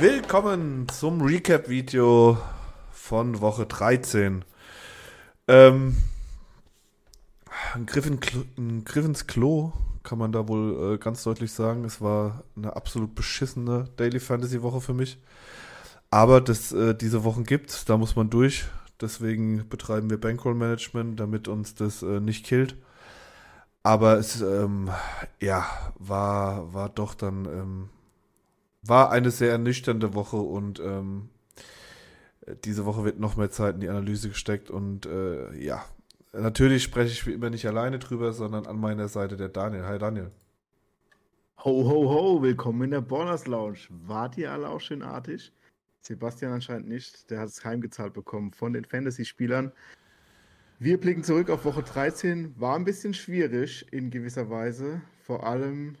[0.00, 2.38] Willkommen zum Recap-Video
[2.90, 4.46] von Woche 13.
[5.46, 5.94] Ähm,
[7.74, 8.18] ein, Griff in
[8.56, 11.84] ein Griff ins Klo, kann man da wohl äh, ganz deutlich sagen.
[11.84, 15.18] Es war eine absolut beschissene Daily Fantasy Woche für mich.
[16.10, 18.64] Aber das, äh, diese Wochen gibt da muss man durch.
[19.02, 22.74] Deswegen betreiben wir Bankroll Management, damit uns das äh, nicht killt.
[23.82, 24.88] Aber es, ähm,
[25.40, 25.66] ja,
[25.98, 27.88] war, war doch dann, ähm,
[28.82, 31.28] war eine sehr ernüchternde Woche und ähm,
[32.64, 35.84] diese Woche wird noch mehr Zeit in die Analyse gesteckt und äh, ja,
[36.32, 39.84] natürlich spreche ich wie immer nicht alleine drüber, sondern an meiner Seite der Daniel.
[39.84, 40.30] Hi Daniel.
[41.64, 43.80] Ho, ho, ho, willkommen in der Ballers Lounge.
[43.90, 45.52] Wart ihr alle auch schön artig?
[46.00, 49.70] Sebastian anscheinend nicht, der hat es heimgezahlt bekommen von den Fantasy-Spielern.
[50.78, 52.58] Wir blicken zurück auf Woche 13.
[52.58, 55.96] War ein bisschen schwierig in gewisser Weise, vor allem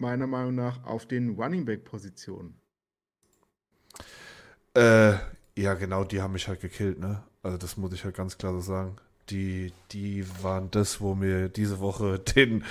[0.00, 2.54] meiner Meinung nach auf den Running Back-Positionen.
[4.74, 5.14] Äh,
[5.56, 7.22] ja, genau, die haben mich halt gekillt, ne?
[7.42, 8.96] Also das muss ich halt ganz klar so sagen.
[9.30, 12.64] Die, die waren das, wo mir diese Woche den,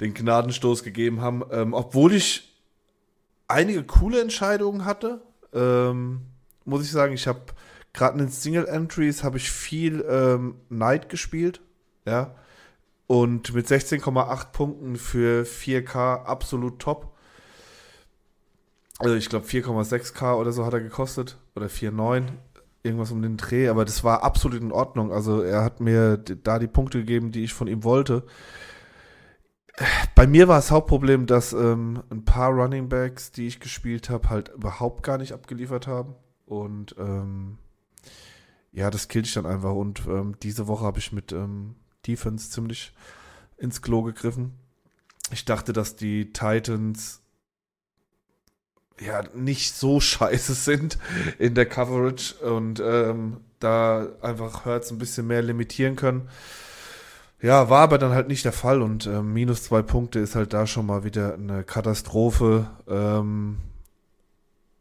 [0.00, 1.42] den Gnadenstoß gegeben haben.
[1.50, 2.54] Ähm, obwohl ich
[3.46, 5.22] einige coole Entscheidungen hatte,
[5.52, 6.22] ähm,
[6.64, 7.40] muss ich sagen, ich habe
[7.92, 11.60] gerade in den Single Entries habe ich viel ähm, Knight gespielt,
[12.04, 12.34] ja.
[13.08, 17.16] Und mit 16,8 Punkten für 4K absolut top.
[18.98, 21.38] Also ich glaube 4,6K oder so hat er gekostet.
[21.56, 22.26] Oder 4,9.
[22.82, 23.68] Irgendwas um den Dreh.
[23.68, 25.10] Aber das war absolut in Ordnung.
[25.10, 28.24] Also er hat mir da die Punkte gegeben, die ich von ihm wollte.
[30.14, 34.28] Bei mir war das Hauptproblem, dass ähm, ein paar Running Backs, die ich gespielt habe,
[34.28, 36.14] halt überhaupt gar nicht abgeliefert haben.
[36.44, 37.56] Und ähm,
[38.70, 39.72] ja, das killt ich dann einfach.
[39.72, 41.76] Und ähm, diese Woche habe ich mit ähm,
[42.08, 42.92] Defense ziemlich
[43.58, 44.54] ins Klo gegriffen.
[45.30, 47.20] Ich dachte, dass die Titans
[49.00, 50.98] ja nicht so scheiße sind
[51.38, 56.28] in der Coverage und ähm, da einfach Hurts ein bisschen mehr limitieren können.
[57.40, 60.52] Ja, war aber dann halt nicht der Fall und ähm, minus zwei Punkte ist halt
[60.52, 62.68] da schon mal wieder eine Katastrophe.
[62.88, 63.58] Ähm,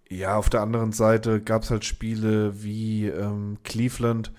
[0.10, 4.32] ja, auf der anderen Seite gab es halt Spiele wie ähm, Cleveland,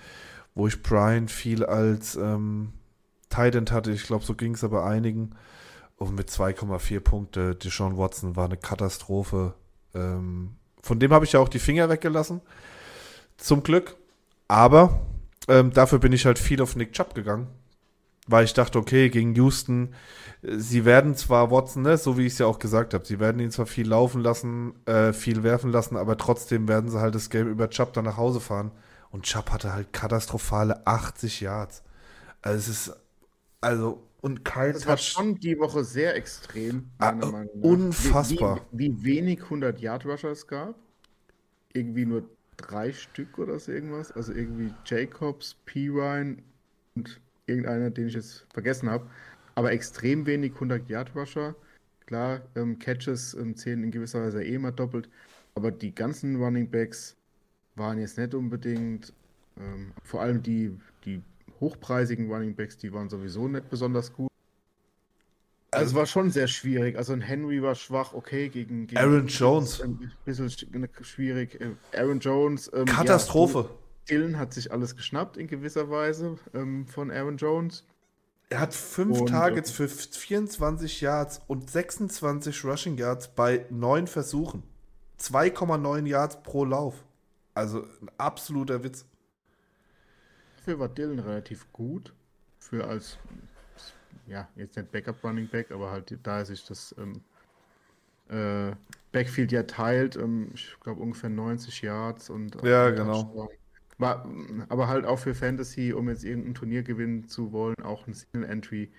[0.55, 2.73] wo ich Brian viel als ähm,
[3.29, 3.91] Titan hatte.
[3.91, 5.35] Ich glaube, so ging es aber einigen.
[5.97, 9.55] Und mit 2,4 Punkte, Deshaun Watson war eine Katastrophe.
[9.95, 12.41] Ähm, von dem habe ich ja auch die Finger weggelassen.
[13.37, 13.97] Zum Glück.
[14.47, 15.01] Aber
[15.49, 17.49] ähm, dafür bin ich halt viel auf Nick Chubb gegangen.
[18.27, 19.95] Weil ich dachte, okay, gegen Houston,
[20.43, 23.19] äh, sie werden zwar Watson, ne, so wie ich es ja auch gesagt habe, sie
[23.19, 27.15] werden ihn zwar viel laufen lassen, äh, viel werfen lassen, aber trotzdem werden sie halt
[27.15, 28.71] das Game über Chubb dann nach Hause fahren.
[29.11, 31.83] Und Chubb hatte halt katastrophale 80 Yards.
[32.43, 32.97] Also es ist,
[33.61, 37.65] also, und kein Das war schon die Woche sehr extrem, Ah, meiner Meinung nach.
[37.69, 38.67] unfassbar.
[38.73, 40.75] Wie, wie, wie wenig 100-Yard-Rusher es gab.
[41.73, 44.11] Irgendwie nur drei Stück oder so irgendwas.
[44.13, 45.89] Also irgendwie Jacobs, P.
[45.89, 46.43] Ryan
[46.97, 49.09] und irgendeiner, den ich jetzt vergessen habe.
[49.55, 51.55] Aber extrem wenig 100-Yard-Rusher.
[52.07, 55.09] Klar, ähm, Catches ähm, zählen in gewisser Weise eh immer doppelt.
[55.55, 57.17] Aber die ganzen Running Backs
[57.77, 59.13] waren jetzt nicht unbedingt,
[59.59, 61.23] ähm, vor allem die, die
[61.61, 64.29] hochpreisigen Running Backs, die waren sowieso nicht besonders gut.
[65.71, 66.97] Also es war schon sehr schwierig.
[66.97, 69.83] Also ein Henry war schwach, okay, gegen, gegen Aaron Jones.
[69.83, 71.61] Ein bisschen sch- schwierig.
[71.61, 72.71] Äh, Aaron Jones.
[72.75, 73.69] ähm, Katastrophe.
[73.69, 77.85] Ja, Dylan hat sich alles geschnappt in gewisser Weise ähm, von Aaron Jones.
[78.49, 84.07] Er hat fünf Und, Targets äh, für 24 Yards und 26 Rushing Yards bei neun
[84.07, 84.63] Versuchen.
[85.21, 87.05] 2,9 Yards pro Lauf.
[87.53, 89.05] Also ein absoluter Witz.
[90.59, 92.13] Dafür war Dylan relativ gut.
[92.59, 93.17] Für als,
[94.27, 97.23] ja, jetzt nicht Backup Running Back, aber halt da er sich das ähm,
[98.29, 98.75] äh,
[99.13, 103.49] Backfield ja teilt, ähm, ich glaube ungefähr 90 Yards und Ja, äh, genau.
[103.99, 104.29] War,
[104.69, 108.49] aber halt auch für Fantasy, um jetzt irgendein Turnier gewinnen zu wollen, auch ein Single
[108.49, 108.93] Entry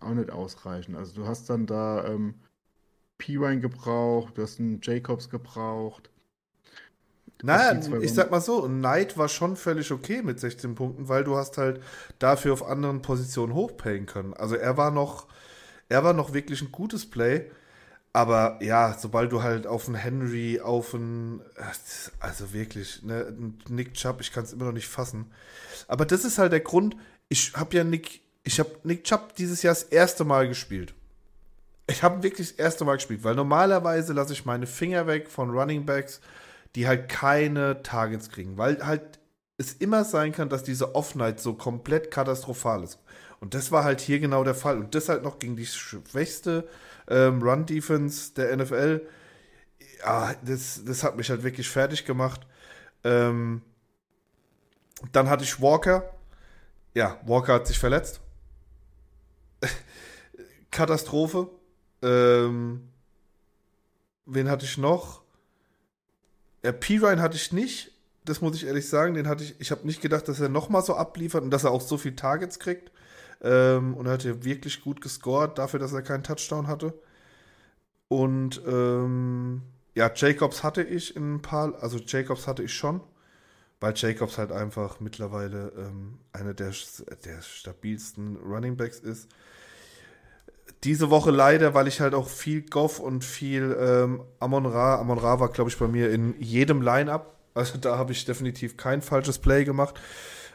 [0.00, 0.96] auch nicht ausreichen.
[0.96, 2.34] Also du hast dann da ähm,
[3.18, 6.10] P-Ryan gebraucht, du hast einen Jacobs gebraucht.
[7.42, 11.36] Naja, ich sag mal so, Knight war schon völlig okay mit 16 Punkten, weil du
[11.36, 11.80] hast halt
[12.18, 14.34] dafür auf anderen Positionen hochpayen können.
[14.34, 15.26] Also er war noch,
[15.88, 17.50] er war noch wirklich ein gutes Play.
[18.12, 21.42] Aber ja, sobald du halt auf einen Henry, auf einen,
[22.18, 23.32] also wirklich, ne,
[23.68, 25.30] Nick Chubb, ich kann es immer noch nicht fassen.
[25.86, 26.96] Aber das ist halt der Grund,
[27.28, 30.92] ich habe ja Nick, ich habe Nick Chubb dieses Jahr das erste Mal gespielt.
[31.86, 35.50] Ich habe wirklich das erste Mal gespielt, weil normalerweise lasse ich meine Finger weg von
[35.50, 36.20] Running Backs,
[36.74, 39.18] die halt keine Targets kriegen, weil halt
[39.58, 42.98] es immer sein kann, dass diese Off-Night so komplett katastrophal ist.
[43.40, 44.78] Und das war halt hier genau der Fall.
[44.78, 46.68] Und das halt noch gegen die schwächste
[47.08, 49.06] ähm, Run-Defense der NFL.
[50.04, 52.46] ja, das, das hat mich halt wirklich fertig gemacht.
[53.04, 53.62] Ähm,
[55.12, 56.10] dann hatte ich Walker.
[56.94, 58.20] Ja, Walker hat sich verletzt.
[60.70, 61.48] Katastrophe.
[62.02, 62.88] Ähm,
[64.26, 65.19] wen hatte ich noch?
[66.62, 67.92] Ja, P-Ryan hatte ich nicht.
[68.24, 69.14] Das muss ich ehrlich sagen.
[69.14, 69.56] Den hatte ich.
[69.60, 72.16] Ich habe nicht gedacht, dass er nochmal so abliefert und dass er auch so viele
[72.16, 72.90] Targets kriegt.
[73.42, 76.94] Ähm, und er hat ja wirklich gut gescored, dafür, dass er keinen Touchdown hatte.
[78.08, 79.62] Und ähm,
[79.94, 83.00] ja, Jacobs hatte ich in ein paar, also Jacobs hatte ich schon,
[83.80, 86.72] weil Jacobs halt einfach mittlerweile ähm, einer der,
[87.24, 89.28] der stabilsten Running Backs ist.
[90.84, 95.18] Diese Woche leider, weil ich halt auch viel Goff und viel ähm, Amon Ra, Amon
[95.18, 97.36] Ra war, glaube ich, bei mir in jedem Line-Up.
[97.52, 100.00] Also da habe ich definitiv kein falsches Play gemacht.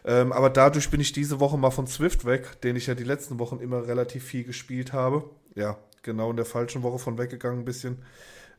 [0.03, 3.03] Ähm, aber dadurch bin ich diese Woche mal von Swift weg, den ich ja die
[3.03, 5.29] letzten Wochen immer relativ viel gespielt habe.
[5.55, 7.97] Ja, genau in der falschen Woche von weggegangen ein bisschen.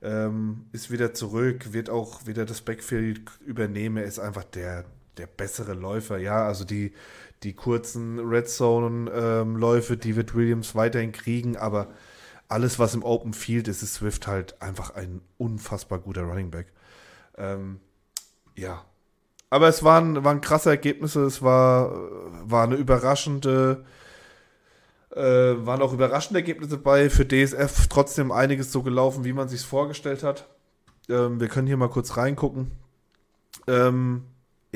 [0.03, 3.97] Ähm, ist wieder zurück, wird auch wieder das Backfield übernehmen.
[3.97, 4.85] Er ist einfach der,
[5.17, 6.19] der bessere Läufer.
[6.19, 6.93] Ja, also die,
[7.43, 11.89] die kurzen Red Zone-Läufe, ähm, die wird Williams weiterhin kriegen, aber
[12.49, 16.69] alles, was im Open Field ist, ist Swift halt einfach ein unfassbar guter Running Back.
[17.37, 17.81] Ähm,
[18.55, 18.85] ja.
[19.51, 21.93] Aber es waren, waren krasse Ergebnisse, es war,
[22.43, 23.85] war eine überraschende,
[25.11, 27.11] äh, waren auch überraschende Ergebnisse bei.
[27.11, 30.49] Für DSF trotzdem einiges so gelaufen, wie man sich vorgestellt hat.
[31.09, 32.73] Ähm, wir können hier mal kurz reingucken.
[33.67, 34.25] Ähm,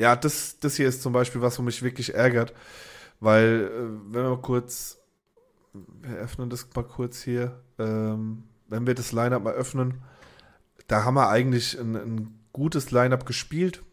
[0.01, 2.53] ja, das, das hier ist zum Beispiel was, wo mich wirklich ärgert,
[3.19, 4.97] weil, äh, wenn wir mal kurz,
[5.73, 10.01] wir öffnen das mal kurz hier, ähm, wenn wir das Lineup mal öffnen,
[10.87, 13.83] da haben wir eigentlich ein, ein gutes Lineup gespielt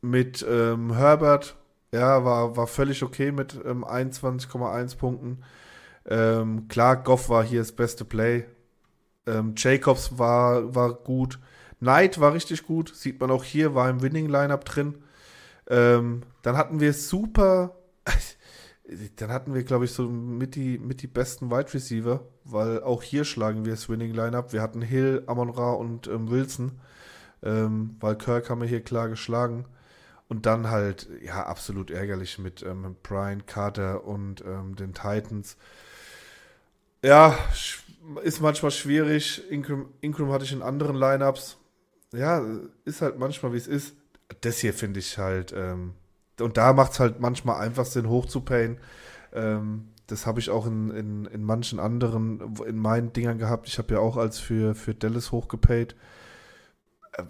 [0.00, 1.56] mit ähm, Herbert,
[1.92, 5.44] ja, war, war völlig okay mit ähm, 21,1 Punkten.
[6.06, 8.46] Ähm, klar, Goff war hier das beste Play.
[9.26, 11.38] Ähm, Jacobs war, war gut.
[11.84, 15.02] Knight war richtig gut, sieht man auch hier, war im Winning-Lineup drin.
[15.68, 17.76] Ähm, dann hatten wir super,
[19.16, 23.02] dann hatten wir, glaube ich, so mit die, mit die besten Wide Receiver, weil auch
[23.02, 24.52] hier schlagen wir das Winning-Lineup.
[24.52, 26.80] Wir hatten Hill, Amon-Ra und ähm, Wilson,
[27.42, 29.66] ähm, weil Kirk haben wir hier klar geschlagen.
[30.26, 35.58] Und dann halt, ja, absolut ärgerlich mit ähm, Brian Carter und ähm, den Titans.
[37.02, 37.38] Ja,
[38.22, 39.42] ist manchmal schwierig.
[39.50, 41.58] Ingram, Ingram hatte ich in anderen Lineups
[42.16, 42.44] ja,
[42.84, 43.94] ist halt manchmal, wie es ist.
[44.40, 45.94] Das hier finde ich halt, ähm,
[46.40, 48.78] und da macht es halt manchmal einfach Sinn, hochzupayen.
[49.32, 53.68] Ähm, das habe ich auch in, in, in manchen anderen, in meinen Dingern gehabt.
[53.68, 55.94] Ich habe ja auch als für, für Dallas hochgepayt.
[57.12, 57.24] Äh,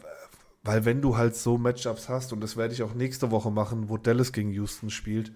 [0.62, 3.90] weil wenn du halt so Matchups hast, und das werde ich auch nächste Woche machen,
[3.90, 5.32] wo Dallas gegen Houston spielt,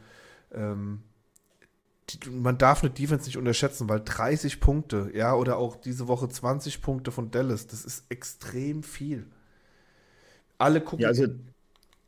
[0.53, 1.03] ähm,
[2.09, 6.29] die, man darf eine Defense nicht unterschätzen, weil 30 Punkte, ja, oder auch diese Woche
[6.29, 9.27] 20 Punkte von Dallas, das ist extrem viel.
[10.59, 11.03] Alle gucken.
[11.03, 11.27] Ja, also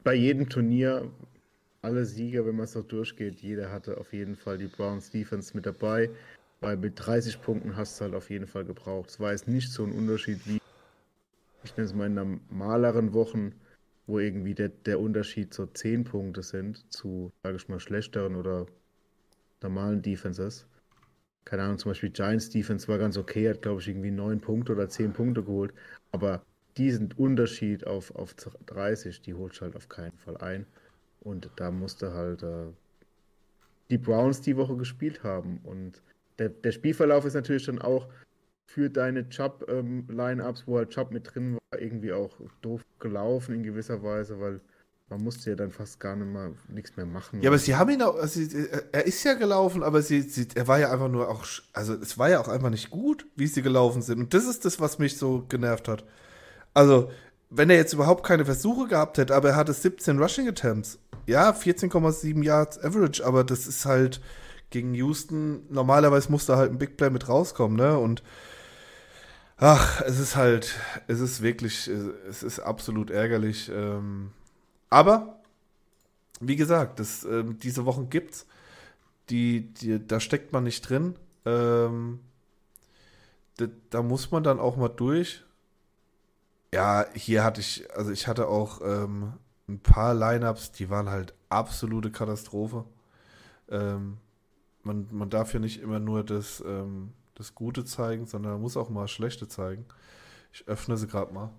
[0.03, 1.11] bei jedem Turnier,
[1.83, 5.55] alle Sieger, wenn man es so durchgeht, jeder hatte auf jeden Fall die Browns Defense
[5.55, 6.11] mit dabei,
[6.61, 9.11] weil mit 30 Punkten hast du halt auf jeden Fall gebraucht.
[9.11, 10.59] Es war jetzt nicht so ein Unterschied wie,
[11.65, 13.55] ich nenne es mal in normaleren Wochen,
[14.07, 18.67] wo irgendwie der, der Unterschied so 10 Punkte sind zu, sage ich mal, schlechteren oder
[19.63, 20.67] normalen Defenses.
[21.45, 24.73] Keine Ahnung, zum Beispiel Giants Defense war ganz okay, hat glaube ich irgendwie 9 Punkte
[24.73, 25.73] oder 10 Punkte geholt,
[26.13, 26.43] aber
[26.77, 28.35] diesen Unterschied auf, auf
[28.67, 30.67] 30, die holst du halt auf keinen Fall ein.
[31.21, 32.67] Und da musste halt äh,
[33.91, 35.61] die Browns die Woche gespielt haben.
[35.65, 36.03] Und
[36.39, 38.09] der, der Spielverlauf ist natürlich dann auch
[38.67, 43.63] für deine Chubb-Line-Ups, ähm, wo halt Chubb mit drin war, irgendwie auch doof gelaufen in
[43.63, 44.61] gewisser Weise, weil
[45.11, 47.43] man musste ja dann fast gar nicht mal nichts mehr machen.
[47.43, 48.41] Ja, aber sie haben ihn auch, also,
[48.93, 52.17] er ist ja gelaufen, aber sie, sie, er war ja einfach nur auch, also es
[52.17, 54.21] war ja auch einfach nicht gut, wie sie gelaufen sind.
[54.21, 56.05] Und das ist das, was mich so genervt hat.
[56.75, 57.11] Also,
[57.51, 60.99] wenn er jetzt überhaupt keine Versuche gehabt hätte, aber er hatte 17 Rushing Attempts.
[61.27, 64.21] Ja, 14,7 Yards Average, aber das ist halt
[64.71, 67.99] gegen Houston, normalerweise muss da halt ein Big Play mit rauskommen, ne?
[67.99, 68.23] Und
[69.57, 70.77] ach, es ist halt,
[71.09, 73.71] es ist wirklich, es ist absolut ärgerlich.
[73.75, 74.31] Ähm,
[74.89, 75.41] aber,
[76.41, 78.47] wie gesagt, das, ähm, diese Wochen gibt's.
[79.29, 81.15] Die, die, da steckt man nicht drin.
[81.45, 82.21] Ähm,
[83.59, 85.45] da, da muss man dann auch mal durch.
[86.73, 89.35] Ja, hier hatte ich, also ich hatte auch ähm,
[89.69, 92.85] ein paar Lineups, die waren halt absolute Katastrophe.
[93.69, 94.19] Ähm,
[94.83, 98.77] man, man darf ja nicht immer nur das, ähm, das Gute zeigen, sondern man muss
[98.77, 99.85] auch mal Schlechte zeigen.
[100.53, 101.51] Ich öffne sie gerade mal.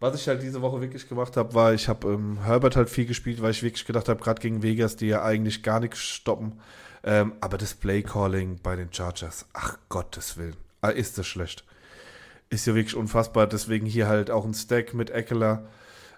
[0.00, 3.06] Was ich halt diese Woche wirklich gemacht habe, war, ich habe ähm, Herbert halt viel
[3.06, 6.60] gespielt, weil ich wirklich gedacht habe, gerade gegen Vegas, die ja eigentlich gar nichts stoppen.
[7.04, 11.64] Ähm, aber das Play Calling bei den Chargers, ach Gottes Willen, ah, ist das schlecht.
[12.54, 13.46] Ist ja wirklich unfassbar.
[13.46, 15.66] Deswegen hier halt auch ein Stack mit Eckler.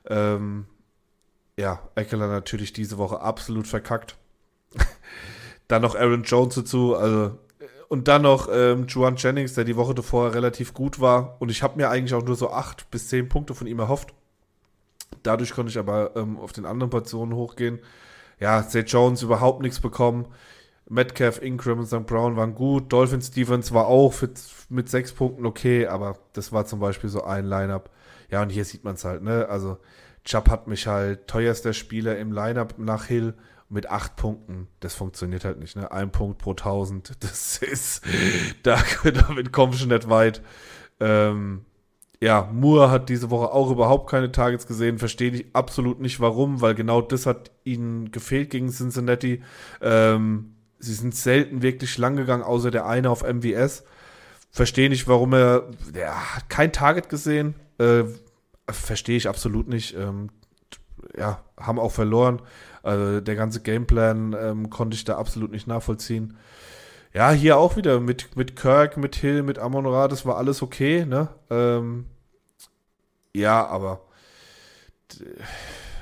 [0.09, 0.67] Ähm,
[1.59, 4.17] ja, Eckler natürlich diese Woche absolut verkackt.
[5.69, 7.39] dann noch Aaron Jones dazu, also
[7.89, 11.37] und dann noch ähm, Juan Jennings, der die Woche davor relativ gut war.
[11.41, 14.13] Und ich habe mir eigentlich auch nur so acht bis zehn Punkte von ihm erhofft.
[15.23, 17.81] Dadurch konnte ich aber ähm, auf den anderen Positionen hochgehen.
[18.41, 20.27] Ja, Zay Jones überhaupt nichts bekommen.
[20.89, 22.07] Metcalf, Ingram und St.
[22.07, 22.93] Brown waren gut.
[22.93, 24.31] Dolphin Stevens war auch für,
[24.69, 27.91] mit sechs Punkten okay, aber das war zum Beispiel so ein Lineup.
[28.31, 29.49] Ja, und hier sieht man es halt, ne?
[29.49, 29.79] Also,
[30.25, 33.35] Chubb hat mich halt teuerster Spieler im Lineup nach Hill
[33.69, 34.69] mit acht Punkten.
[34.81, 35.91] Das funktioniert halt nicht, ne?
[35.91, 37.13] Ein Punkt pro tausend.
[37.21, 38.03] Das ist,
[38.63, 40.43] da, damit kommst du nicht weit.
[41.01, 41.65] Ähm,
[42.21, 44.99] ja, Moore hat diese Woche auch überhaupt keine Targets gesehen.
[44.99, 49.43] Verstehe ich absolut nicht warum, weil genau das hat ihnen gefehlt gegen Cincinnati.
[49.83, 50.56] Ähm,
[50.87, 53.85] sie sind selten wirklich lang gegangen, außer der eine auf MVS.
[54.51, 55.69] Verstehe nicht, warum er.
[55.93, 57.55] Er hat kein Target gesehen.
[57.79, 58.05] Äh,
[58.71, 59.95] verstehe ich absolut nicht.
[59.95, 60.31] Ähm,
[61.17, 62.41] ja, haben auch verloren.
[62.83, 66.37] Also der ganze Gameplan ähm, konnte ich da absolut nicht nachvollziehen.
[67.13, 70.63] Ja, hier auch wieder mit, mit Kirk, mit Hill, mit Amon Ra, das war alles
[70.63, 71.29] okay, ne?
[71.49, 72.07] Ähm,
[73.35, 74.03] ja, aber.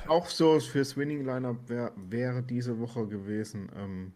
[0.07, 3.69] Auch so fürs Winning Lineup wär, wäre diese Woche gewesen.
[3.75, 4.13] Ähm,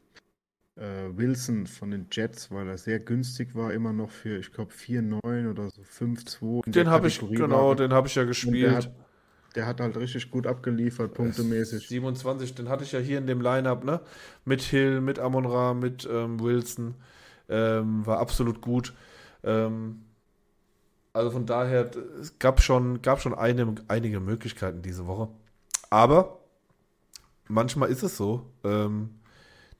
[0.79, 4.71] äh, Wilson von den Jets, weil er sehr günstig war, immer noch für, ich glaube,
[4.71, 6.69] 4,9 oder so 5,2.
[6.71, 8.89] Den habe ich, genau, den habe ich ja gespielt.
[9.55, 11.87] Der hat halt richtig gut abgeliefert, punktemäßig.
[11.87, 13.99] 27, den hatte ich ja hier in dem Lineup, ne?
[14.45, 16.93] Mit Hill, mit Amon Ra, mit ähm, Wilson.
[17.49, 18.93] Ähm, war absolut gut.
[19.43, 20.01] Ähm,
[21.13, 21.89] also von daher,
[22.21, 25.29] es gab schon, gab schon eine, einige Möglichkeiten diese Woche.
[25.89, 26.39] Aber
[27.47, 29.18] manchmal ist es so, ähm,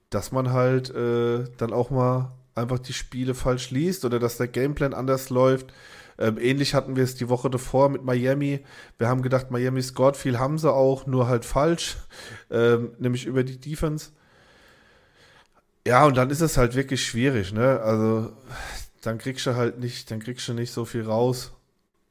[0.10, 4.48] dass man halt äh, dann auch mal einfach die Spiele falsch liest oder dass der
[4.48, 5.74] Gameplan anders läuft.
[6.18, 8.66] Ähm, ähnlich hatten wir es die Woche davor mit Miami.
[8.98, 11.98] Wir haben gedacht, Miami scored viel, haben sie auch, nur halt falsch,
[12.52, 14.12] ähm, nämlich über die Defense.
[15.88, 17.80] Ja, und dann ist es halt wirklich schwierig, ne?
[17.80, 18.34] Also,
[19.02, 21.54] dann kriegst du halt nicht, dann kriegst du nicht so viel raus.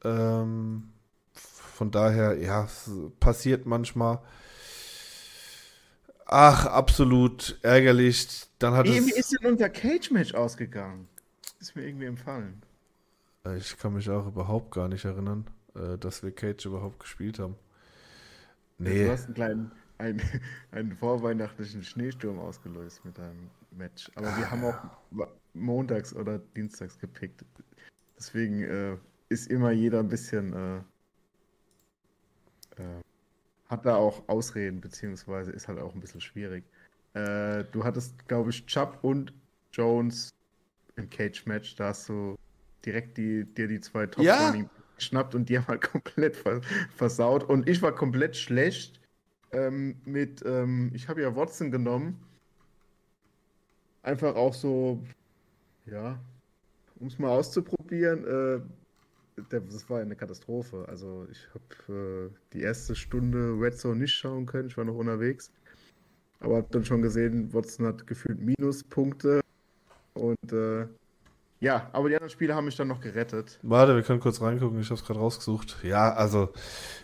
[0.03, 0.89] Ähm,
[1.33, 2.67] von daher, ja,
[3.19, 4.19] passiert manchmal.
[6.31, 8.45] Ach, absolut ärgerlich.
[8.59, 11.07] Dann hat Wie es, ist denn unser Cage-Match ausgegangen?
[11.59, 12.61] Ist mir irgendwie empfallen.
[13.45, 17.39] Äh, ich kann mich auch überhaupt gar nicht erinnern, äh, dass wir Cage überhaupt gespielt
[17.39, 17.55] haben.
[18.77, 19.05] Nee.
[19.05, 20.21] Du hast einen kleinen, einen,
[20.71, 24.11] einen vorweihnachtlichen Schneesturm ausgelöst mit deinem Match.
[24.13, 24.77] Aber wir haben auch
[25.55, 27.43] montags oder dienstags gepickt.
[28.19, 28.97] Deswegen äh,
[29.29, 30.53] ist immer jeder ein bisschen.
[30.53, 30.77] Äh,
[32.83, 33.01] äh,
[33.69, 36.63] hat da auch Ausreden, beziehungsweise ist halt auch ein bisschen schwierig.
[37.13, 39.33] Äh, du hattest, glaube ich, Chubb und
[39.71, 40.31] Jones
[40.95, 41.75] im Cage-Match.
[41.75, 42.35] Da hast du
[42.85, 44.53] direkt die, dir die zwei top ja.
[44.95, 46.43] geschnappt und die haben halt komplett
[46.95, 47.43] versaut.
[47.43, 48.99] Und ich war komplett schlecht
[49.51, 52.19] ähm, mit, ähm, ich habe ja Watson genommen.
[54.01, 55.03] Einfach auch so,
[55.85, 56.19] ja,
[56.99, 58.25] um es mal auszuprobieren.
[58.25, 58.61] Äh,
[59.49, 60.85] das war eine Katastrophe.
[60.87, 64.67] Also ich habe äh, die erste Stunde Red Zone nicht schauen können.
[64.67, 65.51] Ich war noch unterwegs.
[66.39, 69.41] Aber habe dann schon gesehen, Watson hat gefühlt Minuspunkte.
[70.13, 70.87] Und äh,
[71.61, 73.59] ja, aber die anderen Spiele haben mich dann noch gerettet.
[73.63, 75.77] Warte, wir können kurz reingucken, ich habe es gerade rausgesucht.
[75.83, 76.49] Ja, also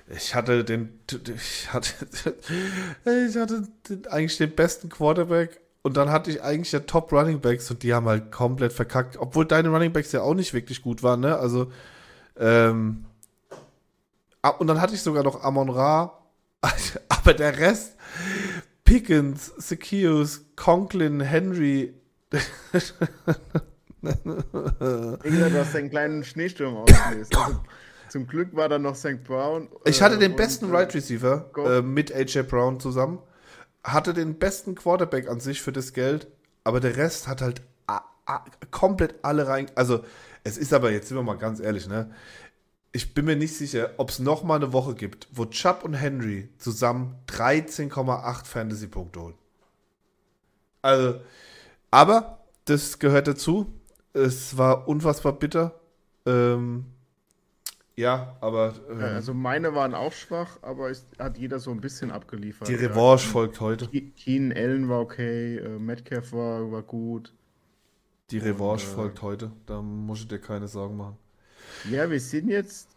[0.08, 1.00] ich hatte den,
[1.36, 1.90] ich hatte,
[3.28, 7.42] ich hatte den, eigentlich den besten Quarterback und dann hatte ich eigentlich ja Top Running
[7.42, 10.82] Backs und die haben halt komplett verkackt, obwohl deine Running Backs ja auch nicht wirklich
[10.82, 11.38] gut waren, ne?
[11.38, 11.72] Also
[12.38, 13.06] ähm,
[14.42, 16.18] ah, und dann hatte ich sogar noch Amon Ra,
[17.10, 17.96] aber der Rest
[18.84, 21.94] Pickens, Secures, Conklin, Henry
[24.02, 27.36] Ingrid, du hast einen kleinen Schneesturm ausgelöst.
[27.36, 27.60] Also,
[28.10, 29.24] zum Glück war da noch St.
[29.24, 29.68] Brown.
[29.86, 33.20] Ich hatte äh, den besten Right Receiver äh, mit AJ Brown zusammen.
[33.84, 36.28] Hatte den besten Quarterback an sich für das Geld,
[36.64, 37.62] aber der Rest hat halt
[38.72, 39.68] komplett alle rein.
[39.76, 40.04] Also,
[40.46, 42.12] es ist aber, jetzt sind wir mal ganz ehrlich, ne?
[42.92, 45.96] Ich bin mir nicht sicher, ob es noch mal eine Woche gibt, wo Chubb und
[45.96, 49.34] Henry zusammen 13,8 Fantasy-Punkte holen.
[50.82, 51.20] Also,
[51.92, 53.74] aber das gehört dazu.
[54.14, 55.78] Es war unfassbar bitter.
[56.26, 56.86] Ähm,
[57.96, 58.76] ja, aber.
[58.90, 62.68] Ähm, also meine waren auch schwach, aber es hat jeder so ein bisschen abgeliefert.
[62.68, 63.32] Die Revanche ja.
[63.32, 63.88] folgt heute.
[63.88, 67.34] Keen Allen war okay, äh, Metcalf war, war gut.
[68.32, 69.52] Die Revanche Und, äh, folgt heute.
[69.66, 71.18] Da musst du dir keine Sorgen machen.
[71.90, 72.90] Ja, wir sind jetzt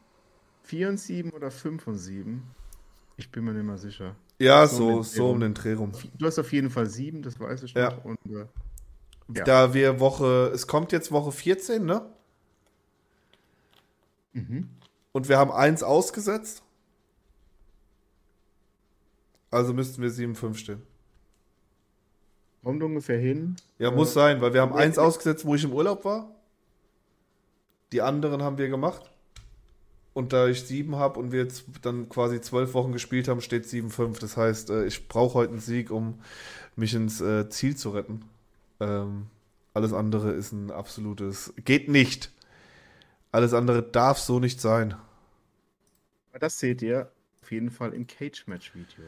[0.63, 2.43] 4 und 7 oder 5 und 7.
[3.17, 4.15] Ich bin mir nicht mehr sicher.
[4.39, 5.93] Ja, so, so um den Dreh rum.
[6.17, 7.83] Du hast auf jeden Fall 7, das weiß ich noch.
[7.83, 7.99] Ja.
[7.99, 8.47] Und äh,
[9.35, 9.45] ja.
[9.45, 12.07] Da wir Woche, es kommt jetzt Woche 14, ne?
[14.33, 14.69] Mhm.
[15.13, 16.63] Und wir haben eins ausgesetzt.
[19.51, 20.83] Also müssten wir 7-5 stehen.
[22.63, 23.57] Kommt ungefähr hin.
[23.79, 26.29] Ja, muss sein, weil wir haben eins ausgesetzt, wo ich im Urlaub war.
[27.93, 29.11] Die anderen haben wir gemacht.
[30.13, 33.67] Und da ich sieben habe und wir jetzt dann quasi zwölf Wochen gespielt haben, steht
[33.67, 34.21] 7-5.
[34.21, 36.21] Das heißt, äh, ich brauche heute einen Sieg, um
[36.75, 38.25] mich ins äh, Ziel zu retten.
[38.81, 39.27] Ähm,
[39.75, 41.55] alles andere ist ein absolutes.
[41.65, 42.33] Geht nicht.
[43.31, 44.97] Alles andere darf so nicht sein.
[46.41, 47.11] Das seht ihr
[47.43, 49.05] auf jeden Fall im Cage-Match-Video.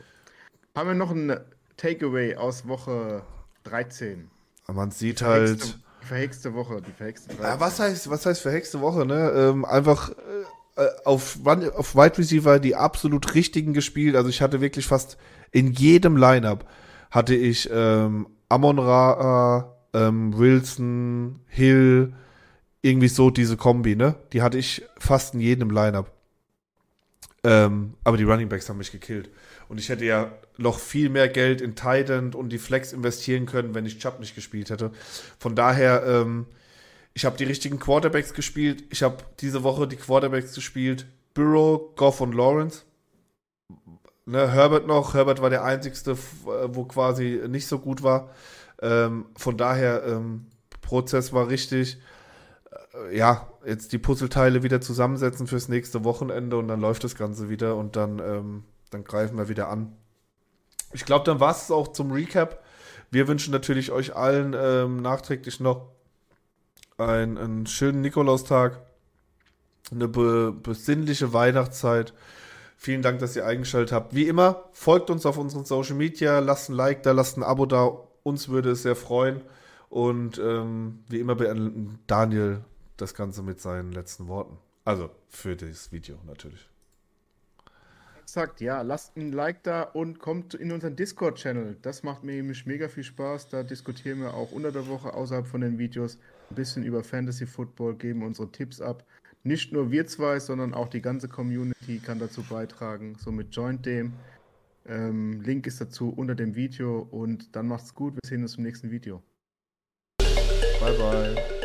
[0.77, 1.41] Haben wir noch ein
[1.77, 3.23] Takeaway aus Woche
[3.71, 4.31] 13?
[4.73, 5.79] Man sieht halt.
[6.03, 9.31] Verhexte Woche, die verhexte ja, was heißt, was heißt verhexte Woche, ne?
[9.35, 10.11] Ähm, einfach
[10.77, 14.17] äh, auf, auf Wide Receiver die absolut richtigen gespielt.
[14.17, 15.19] Also ich hatte wirklich fast
[15.53, 16.67] in jedem Lineup
[17.11, 22.15] hatte ich ähm, Amon Ra, ähm, Wilson, Hill,
[22.83, 24.15] irgendwie so diese Kombi, ne?
[24.33, 26.11] Die hatte ich fast in jedem Lineup.
[27.43, 29.31] Ähm, aber die Running Backs haben mich gekillt.
[29.69, 33.75] Und ich hätte ja noch viel mehr Geld in Titan und die Flex investieren können,
[33.75, 34.91] wenn ich Chubb nicht gespielt hätte.
[35.39, 36.47] Von daher, ähm,
[37.15, 38.85] ich habe die richtigen Quarterbacks gespielt.
[38.91, 41.07] Ich habe diese Woche die Quarterbacks gespielt.
[41.35, 42.83] Burrow, Goff und Lawrence.
[44.27, 45.15] Ne, Herbert noch.
[45.15, 48.31] Herbert war der einzigste, wo quasi nicht so gut war.
[48.83, 50.47] Ähm, von daher, ähm,
[50.83, 51.99] Prozess war richtig.
[53.09, 57.49] Äh, ja, jetzt die Puzzleteile wieder zusammensetzen fürs nächste Wochenende und dann läuft das Ganze
[57.49, 59.97] wieder und dann, ähm, dann greifen wir wieder an.
[60.93, 62.63] Ich glaube, dann war es auch zum Recap.
[63.11, 65.89] Wir wünschen natürlich euch allen ähm, nachträglich noch
[66.99, 68.81] einen, einen schönen Nikolaustag,
[69.91, 72.13] eine be besinnliche Weihnachtszeit.
[72.77, 74.15] Vielen Dank, dass ihr eingeschaltet habt.
[74.15, 77.67] Wie immer, folgt uns auf unseren Social Media, lasst ein Like da, lasst ein Abo
[77.67, 77.91] da.
[78.23, 79.43] Uns würde es sehr freuen.
[79.89, 82.65] Und ähm, wie immer beendet Daniel
[83.01, 84.59] das Ganze mit seinen letzten Worten.
[84.85, 86.69] Also für das Video natürlich.
[88.23, 88.83] Exakt, ja.
[88.83, 91.79] Lasst ein Like da und kommt in unseren Discord-Channel.
[91.83, 93.49] Das macht mir nämlich mega viel Spaß.
[93.49, 96.17] Da diskutieren wir auch unter der Woche außerhalb von den Videos
[96.49, 99.05] ein bisschen über Fantasy Football, geben unsere Tipps ab.
[99.43, 103.17] Nicht nur wir zwei, sondern auch die ganze Community kann dazu beitragen.
[103.19, 104.13] Somit joint dem.
[104.87, 108.15] Ähm, Link ist dazu unter dem Video und dann macht's gut.
[108.15, 109.23] Wir sehen uns im nächsten Video.
[110.81, 111.60] Bye bye.